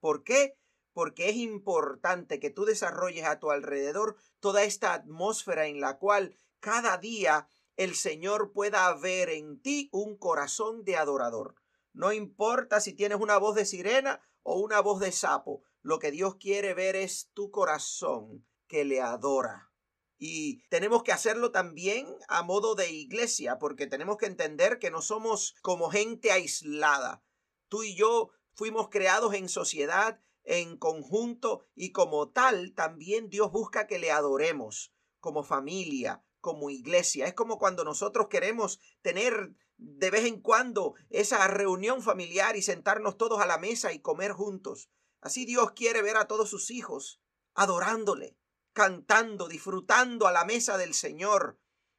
¿Por 0.00 0.22
qué? 0.22 0.58
Porque 0.96 1.28
es 1.28 1.36
importante 1.36 2.40
que 2.40 2.48
tú 2.48 2.64
desarrolles 2.64 3.26
a 3.26 3.38
tu 3.38 3.50
alrededor 3.50 4.16
toda 4.40 4.64
esta 4.64 4.94
atmósfera 4.94 5.66
en 5.66 5.78
la 5.78 5.98
cual 5.98 6.34
cada 6.58 6.96
día 6.96 7.48
el 7.76 7.94
Señor 7.94 8.52
pueda 8.54 8.90
ver 8.94 9.28
en 9.28 9.60
ti 9.60 9.90
un 9.92 10.16
corazón 10.16 10.84
de 10.84 10.96
adorador. 10.96 11.54
No 11.92 12.14
importa 12.14 12.80
si 12.80 12.94
tienes 12.94 13.20
una 13.20 13.36
voz 13.36 13.56
de 13.56 13.66
sirena 13.66 14.22
o 14.42 14.58
una 14.58 14.80
voz 14.80 14.98
de 15.00 15.12
sapo, 15.12 15.64
lo 15.82 15.98
que 15.98 16.10
Dios 16.10 16.36
quiere 16.36 16.72
ver 16.72 16.96
es 16.96 17.28
tu 17.34 17.50
corazón 17.50 18.46
que 18.66 18.86
le 18.86 19.02
adora. 19.02 19.70
Y 20.16 20.62
tenemos 20.70 21.02
que 21.02 21.12
hacerlo 21.12 21.50
también 21.50 22.06
a 22.26 22.42
modo 22.42 22.74
de 22.74 22.90
iglesia, 22.90 23.58
porque 23.58 23.86
tenemos 23.86 24.16
que 24.16 24.24
entender 24.24 24.78
que 24.78 24.90
no 24.90 25.02
somos 25.02 25.56
como 25.60 25.90
gente 25.90 26.32
aislada. 26.32 27.22
Tú 27.68 27.82
y 27.82 27.94
yo 27.94 28.30
fuimos 28.54 28.88
creados 28.88 29.34
en 29.34 29.50
sociedad 29.50 30.22
en 30.46 30.76
conjunto 30.78 31.66
y 31.74 31.90
como 31.90 32.30
tal 32.30 32.72
también 32.72 33.28
Dios 33.28 33.50
busca 33.50 33.86
que 33.86 33.98
le 33.98 34.12
adoremos 34.12 34.94
como 35.18 35.42
familia, 35.42 36.24
como 36.40 36.70
iglesia. 36.70 37.26
Es 37.26 37.34
como 37.34 37.58
cuando 37.58 37.84
nosotros 37.84 38.28
queremos 38.28 38.80
tener 39.02 39.54
de 39.76 40.10
vez 40.10 40.24
en 40.24 40.40
cuando 40.40 40.94
esa 41.10 41.46
reunión 41.48 42.00
familiar 42.00 42.56
y 42.56 42.62
sentarnos 42.62 43.18
todos 43.18 43.40
a 43.40 43.46
la 43.46 43.58
mesa 43.58 43.92
y 43.92 43.98
comer 43.98 44.32
juntos. 44.32 44.88
Así 45.20 45.44
Dios 45.44 45.72
quiere 45.72 46.00
ver 46.00 46.16
a 46.16 46.28
todos 46.28 46.48
sus 46.48 46.70
hijos 46.70 47.20
adorándole, 47.54 48.38
cantando, 48.72 49.48
disfrutando 49.48 50.28
a 50.28 50.32
la 50.32 50.44
mesa 50.44 50.78
del 50.78 50.94
Señor 50.94 51.58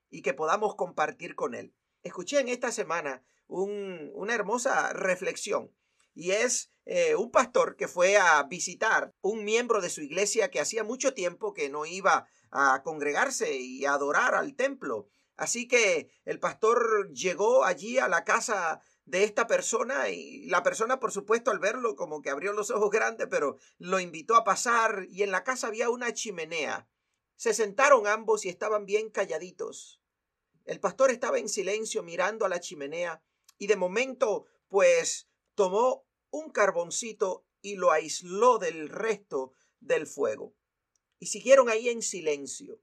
y 0.10 0.22
que 0.22 0.34
podamos 0.34 0.75
compartir 0.75 1.36
con 1.36 1.54
Él. 1.54 1.75
Escuché 2.04 2.39
en 2.39 2.48
esta 2.48 2.72
semana 2.72 3.25
una 3.48 4.34
hermosa 4.34 4.94
reflexión 4.94 5.75
y 6.13 6.32
es 6.32 6.72
eh, 6.89 7.15
un 7.15 7.32
pastor 7.32 7.75
que 7.75 7.89
fue 7.89 8.15
a 8.15 8.41
visitar 8.44 9.13
un 9.20 9.44
miembro 9.44 9.82
de 9.82 9.89
su 9.89 10.01
iglesia 10.01 10.50
que 10.50 10.62
hacía 10.62 10.86
mucho 10.86 11.13
tiempo 11.13 11.53
que 11.53 11.67
no 11.67 11.86
iba 11.86 12.29
a 12.50 12.82
congregarse 12.82 13.58
y 13.58 13.84
a 13.84 13.91
adorar 13.91 14.36
al 14.36 14.56
templo. 14.56 15.10
Así 15.36 15.67
que 15.67 16.10
el 16.24 16.39
pastor 16.39 17.12
llegó 17.12 17.65
allí 17.65 18.00
a 18.00 18.08
la 18.08 18.24
casa 18.24 18.79
de 19.03 19.25
esta 19.25 19.48
persona 19.48 20.08
y 20.10 20.46
la 20.46 20.63
persona 20.63 20.98
por 20.98 21.12
supuesto 21.12 21.51
al 21.51 21.60
verlo 21.60 21.98
como 21.98 22.22
que 22.22 22.29
abrió 22.29 22.53
los 22.53 22.72
ojos 22.72 22.89
grandes 22.89 23.27
pero 23.29 23.58
lo 23.77 24.00
invitó 24.00 24.36
a 24.36 24.46
pasar 24.46 25.08
y 25.10 25.24
en 25.24 25.32
la 25.32 25.44
casa 25.44 25.67
había 25.67 25.89
una 25.89 26.13
chimenea. 26.13 26.88
Se 27.36 27.53
sentaron 27.53 28.08
ambos 28.08 28.46
y 28.46 28.50
estaban 28.50 28.86
bien 28.86 29.10
calladitos. 29.10 30.01
El 30.63 30.79
pastor 30.79 31.12
estaba 31.12 31.38
en 31.38 31.50
silencio 31.50 32.01
mirando 32.01 32.46
a 32.46 32.50
la 32.50 32.62
chimenea 32.62 33.22
y 33.58 33.67
de 33.67 33.75
momento 33.75 34.46
pues 34.70 35.27
tomó 35.53 36.06
un 36.38 36.51
carboncito 36.51 37.46
y 37.62 37.75
lo 37.75 37.91
aisló 37.91 38.58
del 38.58 38.89
resto 38.89 39.53
del 39.79 40.08
fuego. 40.08 40.56
Y 41.20 41.27
siguieron 41.27 41.70
ahí 41.70 41.89
en 41.89 42.01
silencio. 42.01 42.79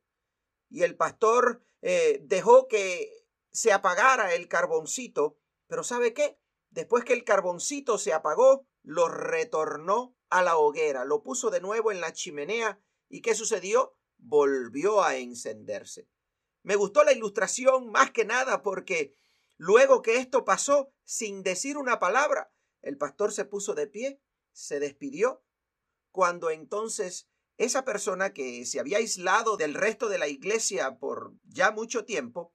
Y 0.69 0.83
el 0.83 0.97
pastor 0.97 1.63
eh, 1.83 2.21
dejó 2.23 2.67
que 2.67 3.27
se 3.53 3.73
apagara 3.73 4.35
el 4.35 4.49
carboncito, 4.49 5.39
pero 5.67 5.85
¿sabe 5.85 6.13
qué? 6.13 6.39
Después 6.71 7.05
que 7.05 7.13
el 7.13 7.25
carboncito 7.25 7.99
se 7.99 8.13
apagó, 8.13 8.67
lo 8.83 9.09
retornó 9.09 10.17
a 10.29 10.43
la 10.43 10.57
hoguera, 10.57 11.05
lo 11.05 11.23
puso 11.23 11.51
de 11.51 11.61
nuevo 11.61 11.93
en 11.93 12.01
la 12.01 12.13
chimenea 12.13 12.81
y 13.09 13.23
¿qué 13.23 13.35
sucedió? 13.35 13.97
Volvió 14.19 15.03
a 15.03 15.17
encenderse. 15.17 16.09
Me 16.63 16.77
gustó 16.77 17.05
la 17.05 17.13
ilustración 17.13 17.91
más 17.93 18.11
que 18.11 18.25
nada 18.25 18.63
porque 18.63 19.15
luego 19.57 20.03
que 20.03 20.17
esto 20.17 20.45
pasó, 20.45 20.91
sin 21.05 21.43
decir 21.43 21.77
una 21.77 22.01
palabra, 22.01 22.51
el 22.85 22.99
pastor 22.99 23.33
se 23.33 23.45
puso 23.45 23.75
de 23.75 23.87
pie, 23.87 24.21
se 24.53 24.79
despidió, 24.79 25.43
cuando 26.13 26.51
entonces 26.51 27.29
esa 27.57 27.85
persona 27.85 28.33
que 28.33 28.67
se 28.67 28.81
había 28.81 28.99
aislado 28.99 29.57
del 29.57 29.75
resto 29.75 30.09
de 30.09 30.19
la 30.19 30.29
iglesia 30.29 30.99
por 30.99 31.35
ya 31.45 31.71
mucho 31.71 32.05
tiempo, 32.05 32.53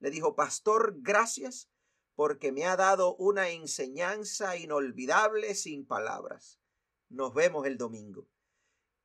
le 0.00 0.10
dijo, 0.10 0.34
Pastor, 0.34 0.94
gracias 0.98 1.68
porque 2.14 2.50
me 2.50 2.64
ha 2.64 2.76
dado 2.76 3.14
una 3.16 3.50
enseñanza 3.50 4.56
inolvidable 4.56 5.54
sin 5.54 5.86
palabras. 5.86 6.60
Nos 7.08 7.32
vemos 7.34 7.66
el 7.66 7.78
domingo. 7.78 8.28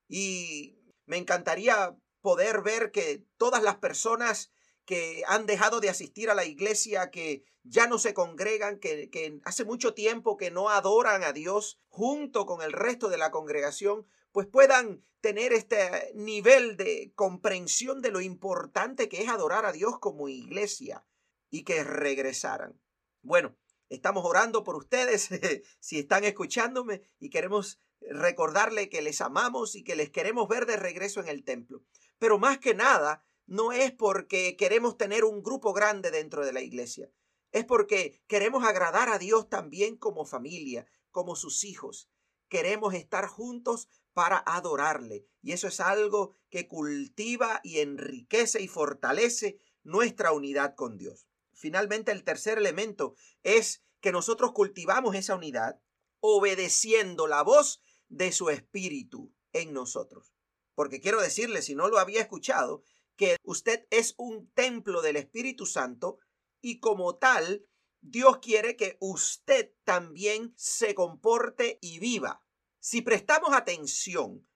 Y 0.07 0.79
me 1.05 1.17
encantaría 1.17 1.95
poder 2.21 2.61
ver 2.61 2.91
que 2.91 3.25
todas 3.37 3.61
las 3.61 3.77
personas 3.77 4.52
que 4.85 5.23
han 5.27 5.45
dejado 5.45 5.79
de 5.79 5.89
asistir 5.89 6.29
a 6.29 6.35
la 6.35 6.45
iglesia, 6.45 7.09
que 7.11 7.43
ya 7.63 7.87
no 7.87 7.97
se 7.97 8.13
congregan, 8.13 8.79
que, 8.79 9.09
que, 9.09 9.39
hace 9.45 9.63
mucho 9.65 9.93
tiempo 9.93 10.37
que 10.37 10.51
no 10.51 10.69
adoran 10.69 11.23
a 11.23 11.33
Dios 11.33 11.79
junto 11.87 12.45
con 12.45 12.61
el 12.61 12.73
resto 12.73 13.09
de 13.09 13.17
la 13.17 13.31
congregación, 13.31 14.05
pues 14.31 14.47
puedan 14.47 15.03
tener 15.21 15.53
este 15.53 16.11
nivel 16.15 16.75
de 16.75 17.13
comprensión 17.15 18.01
de 18.01 18.11
lo 18.11 18.19
importante 18.19 19.07
que 19.07 19.21
es 19.21 19.29
adorar 19.29 19.65
a 19.65 19.71
Dios 19.71 19.99
como 19.99 20.27
iglesia 20.27 21.05
y 21.49 21.63
que 21.63 21.83
regresaran. 21.83 22.77
Bueno, 23.21 23.55
estamos 23.87 24.25
orando 24.25 24.65
por 24.65 24.75
ustedes 24.75 25.29
si 25.79 25.99
están 25.99 26.25
escuchándome 26.25 27.03
y 27.19 27.29
queremos 27.29 27.79
recordarle 28.01 28.89
que 28.89 29.01
les 29.01 29.21
amamos 29.21 29.75
y 29.75 29.83
que 29.83 29.95
les 29.95 30.09
queremos 30.09 30.47
ver 30.49 30.65
de 30.65 30.75
regreso 30.75 31.21
en 31.21 31.29
el 31.29 31.45
templo. 31.45 31.83
Pero 32.19 32.37
más 32.37 32.57
que 32.57 32.73
nada, 32.73 33.25
no 33.45 33.71
es 33.71 33.91
porque 33.91 34.55
queremos 34.55 34.97
tener 34.97 35.23
un 35.25 35.43
grupo 35.43 35.73
grande 35.73 36.11
dentro 36.11 36.45
de 36.45 36.53
la 36.53 36.61
iglesia. 36.61 37.09
Es 37.51 37.65
porque 37.65 38.21
queremos 38.27 38.63
agradar 38.63 39.09
a 39.09 39.19
Dios 39.19 39.49
también 39.49 39.97
como 39.97 40.25
familia, 40.25 40.87
como 41.11 41.35
sus 41.35 41.63
hijos. 41.63 42.09
Queremos 42.47 42.93
estar 42.93 43.27
juntos 43.27 43.87
para 44.13 44.43
adorarle. 44.45 45.27
Y 45.41 45.51
eso 45.51 45.67
es 45.67 45.79
algo 45.79 46.35
que 46.49 46.67
cultiva 46.67 47.59
y 47.63 47.79
enriquece 47.79 48.61
y 48.61 48.67
fortalece 48.67 49.59
nuestra 49.83 50.31
unidad 50.31 50.75
con 50.75 50.97
Dios. 50.97 51.27
Finalmente, 51.53 52.11
el 52.11 52.23
tercer 52.23 52.57
elemento 52.57 53.15
es 53.43 53.83
que 53.99 54.11
nosotros 54.11 54.51
cultivamos 54.51 55.15
esa 55.15 55.35
unidad 55.35 55.79
obedeciendo 56.19 57.27
la 57.27 57.43
voz 57.43 57.81
de 58.07 58.31
su 58.31 58.49
espíritu 58.49 59.33
en 59.51 59.73
nosotros. 59.73 60.33
Porque 60.75 60.99
quiero 60.99 61.21
decirle, 61.21 61.61
si 61.61 61.75
no 61.75 61.87
lo 61.87 61.99
había 61.99 62.21
escuchado, 62.21 62.83
que 63.15 63.37
usted 63.43 63.87
es 63.89 64.15
un 64.17 64.51
templo 64.53 65.01
del 65.01 65.17
Espíritu 65.17 65.65
Santo 65.65 66.19
y 66.61 66.79
como 66.79 67.17
tal, 67.17 67.65
Dios 68.01 68.39
quiere 68.39 68.75
que 68.75 68.97
usted 68.99 69.73
también 69.83 70.53
se 70.57 70.93
comporte 70.95 71.79
y 71.81 71.99
viva. 71.99 72.43
Si 72.79 73.01
prestamos 73.01 73.53
atención, 73.53 74.47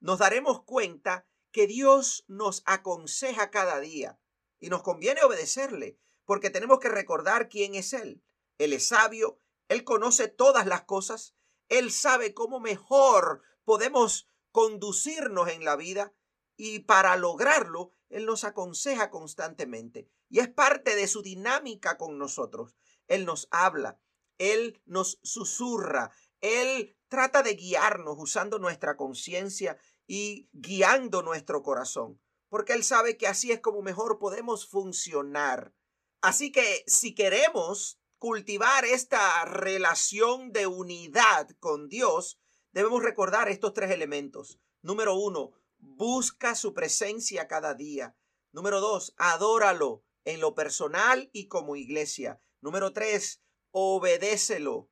nos 0.00 0.18
daremos 0.18 0.62
cuenta 0.64 1.26
que 1.50 1.66
Dios 1.66 2.24
nos 2.28 2.62
aconseja 2.66 3.50
cada 3.50 3.80
día 3.80 4.20
y 4.60 4.68
nos 4.68 4.82
conviene 4.82 5.22
obedecerle, 5.22 5.98
porque 6.24 6.50
tenemos 6.50 6.78
que 6.78 6.88
recordar 6.88 7.48
quién 7.48 7.74
es 7.74 7.92
Él. 7.92 8.22
Él 8.58 8.72
es 8.72 8.88
sabio, 8.88 9.40
Él 9.68 9.84
conoce 9.84 10.28
todas 10.28 10.66
las 10.66 10.82
cosas, 10.82 11.36
Él 11.68 11.90
sabe 11.90 12.34
cómo 12.34 12.60
mejor 12.60 13.42
podemos 13.64 14.30
conducirnos 14.52 15.48
en 15.48 15.64
la 15.64 15.76
vida 15.76 16.14
y 16.56 16.80
para 16.80 17.16
lograrlo, 17.16 17.90
Él 18.08 18.26
nos 18.26 18.44
aconseja 18.44 19.10
constantemente 19.10 20.08
y 20.28 20.40
es 20.40 20.48
parte 20.48 20.94
de 20.96 21.06
su 21.08 21.22
dinámica 21.22 21.96
con 21.96 22.18
nosotros. 22.18 22.76
Él 23.08 23.24
nos 23.24 23.48
habla, 23.50 24.00
Él 24.38 24.80
nos 24.86 25.18
susurra, 25.22 26.10
Él 26.40 26.96
trata 27.08 27.42
de 27.42 27.54
guiarnos 27.54 28.16
usando 28.18 28.58
nuestra 28.58 28.96
conciencia 28.96 29.78
y 30.06 30.48
guiando 30.52 31.22
nuestro 31.22 31.62
corazón, 31.62 32.20
porque 32.48 32.72
Él 32.72 32.84
sabe 32.84 33.16
que 33.16 33.26
así 33.26 33.52
es 33.52 33.60
como 33.60 33.82
mejor 33.82 34.18
podemos 34.18 34.68
funcionar. 34.68 35.74
Así 36.20 36.52
que 36.52 36.84
si 36.86 37.14
queremos 37.14 37.98
cultivar 38.18 38.84
esta 38.84 39.44
relación 39.44 40.52
de 40.52 40.66
unidad 40.66 41.48
con 41.60 41.88
Dios, 41.88 42.38
debemos 42.72 43.02
recordar 43.02 43.48
estos 43.48 43.74
tres 43.74 43.90
elementos. 43.90 44.58
Número 44.82 45.14
uno, 45.14 45.52
busca 45.84 46.54
su 46.54 46.74
presencia 46.74 47.46
cada 47.46 47.74
día. 47.74 48.16
Número 48.52 48.80
dos, 48.80 49.14
adóralo 49.16 50.04
en 50.24 50.40
lo 50.40 50.54
personal 50.54 51.30
y 51.32 51.48
como 51.48 51.76
iglesia. 51.76 52.40
Número 52.60 52.92
tres, 52.92 53.42
obedécelo, 53.70 54.88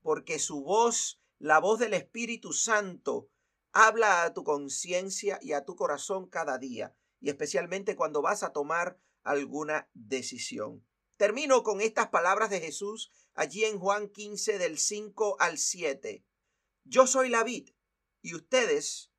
porque 0.00 0.38
su 0.38 0.62
voz, 0.62 1.20
la 1.38 1.58
voz 1.58 1.78
del 1.78 1.94
Espíritu 1.94 2.52
Santo, 2.52 3.28
habla 3.72 4.24
a 4.24 4.32
tu 4.32 4.44
conciencia 4.44 5.38
y 5.42 5.52
a 5.52 5.64
tu 5.64 5.76
corazón 5.76 6.28
cada 6.28 6.58
día, 6.58 6.96
y 7.20 7.28
especialmente 7.28 7.96
cuando 7.96 8.22
vas 8.22 8.42
a 8.42 8.52
tomar 8.52 8.98
alguna 9.22 9.90
decisión. 9.92 10.86
Termino 11.16 11.62
con 11.62 11.80
estas 11.80 12.08
palabras 12.08 12.50
de 12.50 12.60
Jesús 12.60 13.10
allí 13.34 13.64
en 13.64 13.78
Juan 13.78 14.08
15 14.08 14.58
del 14.58 14.78
5 14.78 15.36
al 15.40 15.58
7. 15.58 16.24
Yo 16.84 17.06
soy 17.06 17.28
la 17.28 17.42
vid 17.42 17.70
y 18.22 18.34
ustedes 18.34 19.10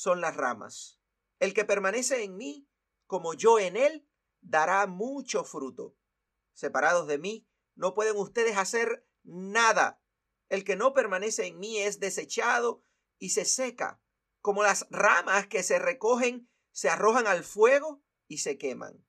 son 0.00 0.22
las 0.22 0.34
ramas. 0.34 0.98
El 1.40 1.52
que 1.52 1.66
permanece 1.66 2.24
en 2.24 2.38
mí, 2.38 2.66
como 3.06 3.34
yo 3.34 3.58
en 3.58 3.76
él, 3.76 4.08
dará 4.40 4.86
mucho 4.86 5.44
fruto. 5.44 5.94
Separados 6.54 7.06
de 7.06 7.18
mí, 7.18 7.46
no 7.74 7.94
pueden 7.94 8.16
ustedes 8.16 8.56
hacer 8.56 9.06
nada. 9.24 10.02
El 10.48 10.64
que 10.64 10.74
no 10.74 10.94
permanece 10.94 11.46
en 11.46 11.58
mí 11.58 11.76
es 11.76 12.00
desechado 12.00 12.82
y 13.18 13.30
se 13.30 13.44
seca, 13.44 14.02
como 14.40 14.62
las 14.62 14.86
ramas 14.88 15.46
que 15.48 15.62
se 15.62 15.78
recogen, 15.78 16.50
se 16.72 16.88
arrojan 16.88 17.26
al 17.26 17.44
fuego 17.44 18.02
y 18.26 18.38
se 18.38 18.56
queman. 18.56 19.06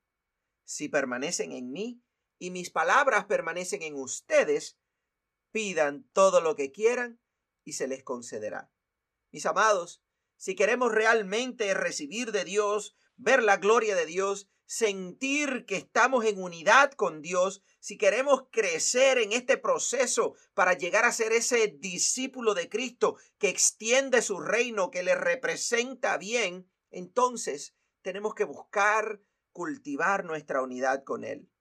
Si 0.66 0.90
permanecen 0.90 1.54
en 1.54 1.72
mí 1.72 2.04
y 2.38 2.52
mis 2.52 2.70
palabras 2.70 3.26
permanecen 3.26 3.82
en 3.82 3.96
ustedes, 3.96 4.78
pidan 5.52 6.04
todo 6.12 6.42
lo 6.42 6.58
que 6.58 6.74
quieran 6.74 7.22
y 7.64 7.74
se 7.74 7.88
les 7.88 8.04
concederá. 8.04 8.74
Mis 9.32 9.46
amados, 9.46 10.04
si 10.42 10.56
queremos 10.56 10.92
realmente 10.92 11.72
recibir 11.76 12.32
de 12.32 12.44
Dios, 12.44 12.96
ver 13.16 13.44
la 13.44 13.58
gloria 13.58 13.96
de 13.96 14.08
Dios, 14.08 14.50
sentir 14.66 15.66
que 15.68 15.76
estamos 15.76 16.26
en 16.26 16.42
unidad 16.42 16.94
con 16.94 17.22
Dios, 17.22 17.62
si 17.80 17.96
queremos 17.96 18.46
crecer 18.52 19.20
en 19.20 19.34
este 19.34 19.58
proceso 19.58 20.34
para 20.56 20.74
llegar 20.74 21.06
a 21.06 21.12
ser 21.12 21.32
ese 21.32 21.68
discípulo 21.78 22.56
de 22.56 22.70
Cristo 22.70 23.18
que 23.38 23.50
extiende 23.50 24.24
su 24.24 24.40
reino, 24.40 24.90
que 24.90 25.04
le 25.04 25.14
representa 25.14 26.18
bien, 26.18 26.68
entonces 26.90 27.76
tenemos 28.02 28.34
que 28.34 28.46
buscar 28.46 29.22
cultivar 29.52 30.26
nuestra 30.26 30.64
unidad 30.64 31.04
con 31.04 31.24
Él, 31.24 31.52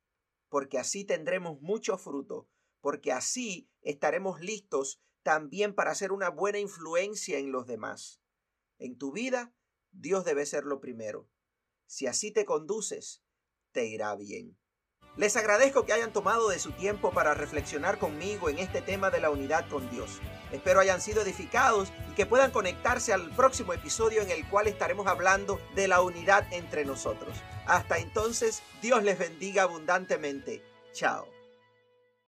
porque 0.48 0.78
así 0.78 1.04
tendremos 1.04 1.60
mucho 1.60 1.98
fruto, 1.98 2.48
porque 2.80 3.12
así 3.12 3.68
estaremos 3.82 4.40
listos 4.40 5.02
también 5.22 5.74
para 5.74 5.94
ser 5.94 6.12
una 6.12 6.30
buena 6.30 6.60
influencia 6.60 7.36
en 7.36 7.52
los 7.52 7.66
demás. 7.66 8.19
En 8.80 8.98
tu 8.98 9.12
vida, 9.12 9.54
Dios 9.92 10.24
debe 10.24 10.46
ser 10.46 10.64
lo 10.64 10.80
primero. 10.80 11.28
Si 11.86 12.06
así 12.06 12.32
te 12.32 12.44
conduces, 12.44 13.22
te 13.72 13.86
irá 13.86 14.16
bien. 14.16 14.58
Les 15.16 15.36
agradezco 15.36 15.84
que 15.84 15.92
hayan 15.92 16.12
tomado 16.12 16.48
de 16.48 16.58
su 16.58 16.72
tiempo 16.72 17.10
para 17.12 17.34
reflexionar 17.34 17.98
conmigo 17.98 18.48
en 18.48 18.58
este 18.58 18.80
tema 18.80 19.10
de 19.10 19.20
la 19.20 19.30
unidad 19.30 19.68
con 19.68 19.90
Dios. 19.90 20.20
Espero 20.50 20.80
hayan 20.80 21.00
sido 21.00 21.20
edificados 21.22 21.92
y 22.10 22.14
que 22.14 22.26
puedan 22.26 22.52
conectarse 22.52 23.12
al 23.12 23.34
próximo 23.36 23.74
episodio 23.74 24.22
en 24.22 24.30
el 24.30 24.48
cual 24.48 24.66
estaremos 24.66 25.06
hablando 25.06 25.60
de 25.74 25.88
la 25.88 26.00
unidad 26.00 26.50
entre 26.52 26.84
nosotros. 26.84 27.36
Hasta 27.66 27.98
entonces, 27.98 28.62
Dios 28.80 29.02
les 29.02 29.18
bendiga 29.18 29.64
abundantemente. 29.64 30.62
Chao. 30.92 31.39